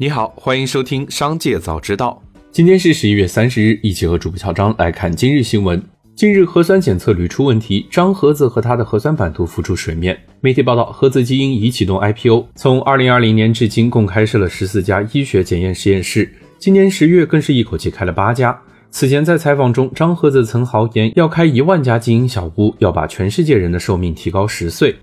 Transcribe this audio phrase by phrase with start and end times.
[0.00, 2.22] 你好，欢迎收听《商界早知道》。
[2.50, 5.78] 今天是十一月三十日，一起和主播乔张来看今日新闻。
[6.14, 10.18] 近日核酸检测屡出问题，张盒子和他的核酸版图浮出水面。
[10.40, 18.58] 媒体报道，盒子基因已启动 IPO，从二零二零年至今共开设了十四家医学检验实验室，今年十月更是一口气开了八家。
[18.90, 24.96] 此前在采访中，张盒子曾豪言要开一万家基因小屋，要把全世界人的寿命提高十岁。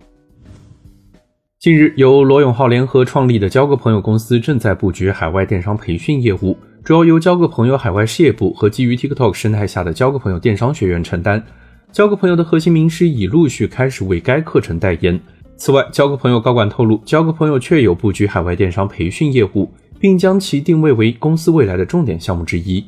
[1.60, 11.44] 近日，由罗永浩联合创立的交个朋友公司正在布局海外电商培训业务，主要由交个朋友海外事业部和基于 TikTok 生态下的交个朋友电商学院承担。
[11.92, 15.20] 交个朋友的核心名师已陆续开始为该课程代言。
[15.56, 22.86] 此外，交个朋友高管透露，交个朋友确有布局海外电商培训业务，并将其定位为公司未来的重点项目之一。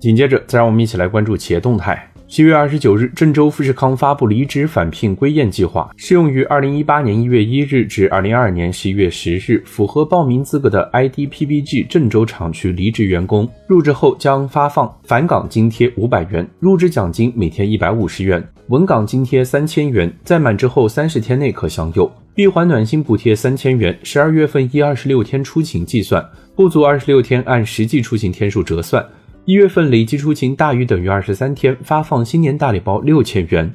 [0.00, 2.13] 紧接着，再让我们一起来关注企业动态。
[2.34, 13.48] 七月二十九日，郑州富士康发布离职返聘归雁计划，适用于二零一八年一月一日至二零二二年十一月十日符合报名资格的 IDPBG 郑州厂区离职员工。
[13.68, 22.10] 入职后将发放返岗津贴五百元，入职奖金每天一百五十元，稳岗津贴三千元，在满之后三十天内可享有。
[22.34, 29.06] 闭环暖心补贴三千元，十二月份一二十六天出勤计算，不足二十六天按实际出勤天数折算。
[29.46, 33.70] 一月份累计出勤大于等于二十三天，发放新年大礼包六千元。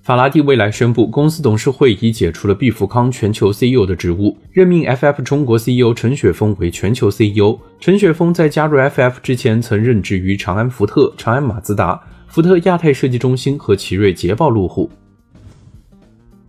[0.00, 7.58] 法拉第未来宣布，公司董事会已解除了毕福康全球 CEO 的职务，任命 FF 中国 CEO 陈雪峰为全球 CEO。
[7.80, 14.88] 陈雪峰在加入 FF 之前，曾任职于长安福特、长安马自达、福特亚太设计中心和奇瑞捷豹路虎。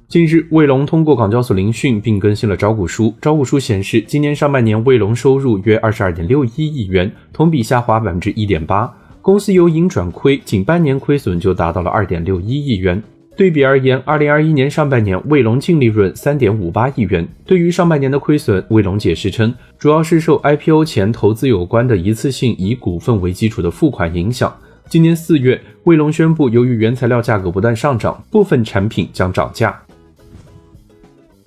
[0.10, 3.14] 近日，卫龙通过港交所聆讯，并更新了招股书。
[3.22, 8.90] 招股书显示，今年上半年卫龙收入约二十二点六一亿元，同比下滑百分之一点八。
[9.22, 13.04] 公司由盈转亏，仅半年亏损就达到了二点六一亿元。
[13.36, 17.28] 对比而言，二零二一年上半年卫龙净利润三点五八亿元。
[17.46, 24.56] 对于上半年的亏损，卫龙解释称，主要是受 IPO 前投资有关的一次性以股份为基础的付款影响。
[24.88, 29.78] 今年四月，卫龙宣布，由于原材料价格不断上涨，部分产品将涨价。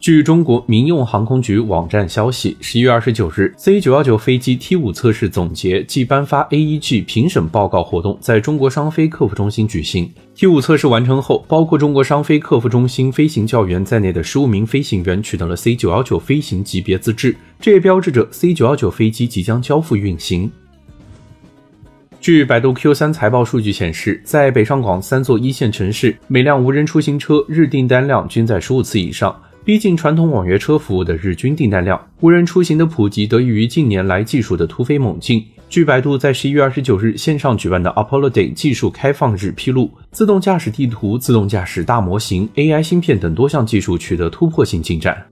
[0.00, 10.10] 据中国民用航空局网站消息，十一月二十九日，C 九幺九飞机 T 五测试总结暨颁发 AEG 评审报告活动在中国商飞客服中心举行。
[10.34, 20.50] T 五测试完成后，包括中国商飞客服中心飞行教员在内的十五名飞行员取得了 C 九幺九飞行级别资质，这也标志着 C 九幺九飞机即将交付运行。
[22.22, 29.38] 据百度 Q 三财报数据显示，在北上广三座一线城市，每辆无人出行车日订单量均在十五次以上。
[29.62, 35.44] 逼近传统网约车服务的日均订单量，无人出行的普及得益于近年来技术的突飞猛进。
[35.68, 45.26] 据百度在十一月二十九日线上举办的 Apollo Day 技术开放日披露，自动驾驶地图、自动驾驶大模型、AI 芯片等多项技术取得突破性进展。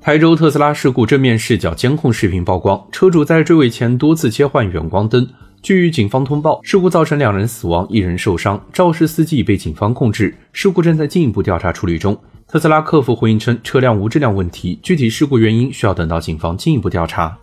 [0.00, 5.28] 台州特斯拉事故正面视角监控视频曝光，车主在追尾前多次切换远光灯。
[5.60, 12.16] 据警方通报，事故造成两人死亡，一人受伤，肇事司机已被警方控制，事故正在进一步调查处理中。
[12.50, 17.38] 特斯拉客服回应称，车辆无质量问题，具体事故原因需要等到警方进一步调查。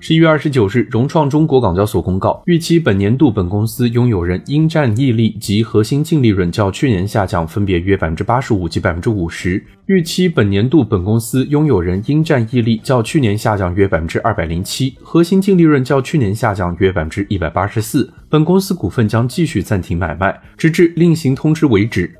[0.00, 9.64] 十一月二十九日，融创中国港交所公告，预期本年度本公司拥有人应占溢利及核心净利润较去年下降分别约百分之八十五及百分之五十。
[9.86, 18.12] 预期本年度本公司拥有人应占溢利较去年下降约百分之二百零七，核心净利润较去年下降约百分之一百八十四。
[18.28, 22.12] 本公司股份将继续暂停买卖，直至另行通知为止。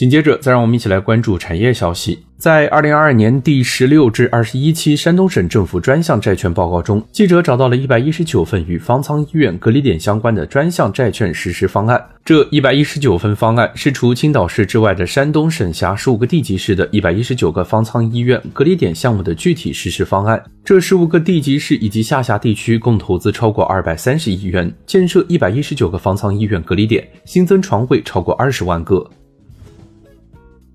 [0.00, 2.20] 紧接着，再让我们一起来关注产业消息。
[2.38, 12.02] 在二零二二年第十六至二十一期山东省政府专项债券报告中，记者找到了一百一十九份与方舱医院隔离点相关的专项债券实施方案。
[12.24, 20.42] 这一百一十九份方案是除青岛市之外的山东省辖十五个地级市的一百一十九个方舱医院隔离点项目的具体实施方案。
[20.64, 29.06] 这十五个地级市以及下辖地区共投资超过二百三十亿元，建设一百一十九个方舱医院隔离点，新增床位超过二十万个。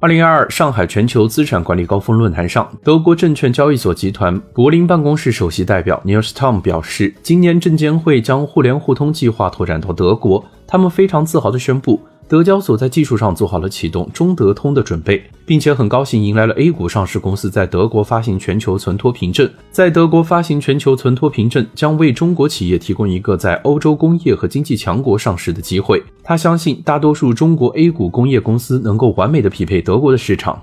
[0.05, 11.99] 二零二二上海全球资产管理高峰论坛上，德国证券交易所集团柏林办公室首席代表 Nils Tom 表示，今年证监会将互联互通计划拓展到德国，他们非常自豪地宣布。
[12.27, 19.47] 德交所在技术上做好了启动中德通的准备，并且很高兴迎来了 A 股上市公司在德国发行全球存托凭证。
[19.69, 26.03] 在德国发行全球存托凭证，将为中国企业提供一个在欧洲工业和经济强国上市的机会。
[26.23, 30.59] 他相信大多数中国 A 股工业公司能够完美的匹配德国的市场。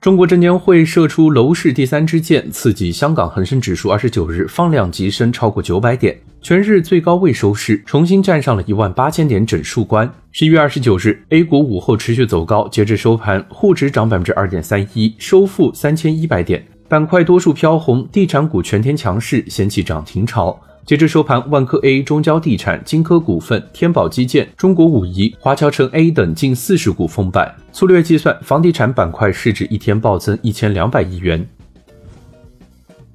[0.00, 10.08] 中国证监会射出楼市第三支箭，刺激香港恒生指数二十九日放量急升超过九百点，全日最高位收市，重新站上了一万八千点整数关。
[10.30, 20.60] 十一月二十九日，A 股午后持续走高，截至收盘，沪指涨百分之二点三一，收复三千一百点，板块多数飘红，地产股全天强势，掀起涨停潮。
[20.86, 27.52] 截至收盘，万科 A、中交地产、金科股份、天宝基建、中国武夷、华侨城 A 等近四十股封板。
[27.72, 31.44] 粗略计算，房地产板块市值一天暴增一千两百亿元。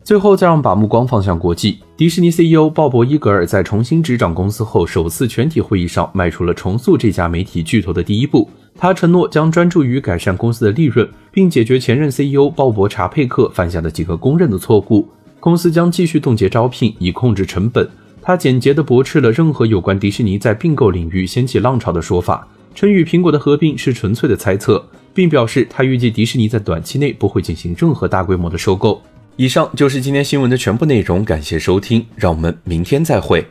[0.04, 1.80] 最后，再让把目光放向国际。
[1.96, 8.50] 迪士尼 CEO 鲍勃·伊格尔在重新执掌公司后，首次全体会议上迈出了重塑这家媒体巨头的第一步。
[8.78, 15.08] 他承诺将专注于改善公司的利润，并解决前任 CEO 鲍勃·查佩克犯下的几个公认的错误。
[15.42, 17.90] 公司将继续冻结招聘，以控制成本。
[18.22, 24.86] 他简洁地驳斥了任何有关迪士尼在并购领域掀起浪潮的说法，称与苹果的合并是纯粹的猜测，
[25.16, 29.02] 并表示他预计迪士尼在短期内不会进行任何大规模的收购。
[29.36, 33.44] 以上就是今天新闻的全部内容，感谢收听，让我们明天再会。